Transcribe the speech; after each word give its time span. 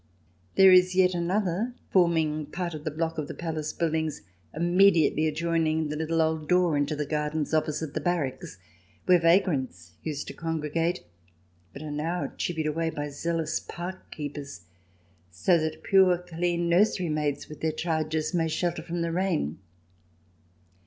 There 0.55 0.71
is 0.71 0.95
yet 0.95 1.13
another, 1.13 1.75
forming 1.91 2.47
part 2.47 2.73
of 2.73 2.85
the 2.85 2.89
block 2.89 3.19
of 3.19 3.27
the 3.27 3.35
palace 3.35 3.71
buildings 3.71 4.23
immediately 4.51 5.27
adjoining 5.27 5.89
the 5.89 5.95
little 5.95 6.23
old 6.23 6.49
door 6.49 6.75
into 6.75 6.95
the 6.95 7.05
gardens 7.05 7.53
opposite 7.53 7.93
the 7.93 8.01
barracks, 8.01 8.57
where 9.05 9.19
vagrants 9.19 9.91
used 10.01 10.25
to 10.29 10.33
congregate, 10.33 11.03
but 11.71 11.83
are 11.83 11.91
now 11.91 12.33
chivied 12.35 12.65
away 12.65 12.89
by 12.89 13.09
zealous 13.09 13.59
park 13.59 14.09
keepers, 14.09 14.61
so 15.29 15.59
that 15.59 15.83
pure, 15.83 16.17
clean 16.17 16.67
nursemaids 16.67 17.47
with 17.47 17.61
their 17.61 17.71
charges 17.71 18.33
may 18.33 18.47
shelter 18.47 18.81
from 18.81 19.03
the 19.03 19.11
rain. 19.11 19.59